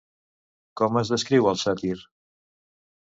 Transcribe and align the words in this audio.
Com 0.81 0.97
es 1.03 1.11
descriu 1.15 1.49
al 1.51 1.61
sàtir? 1.67 1.95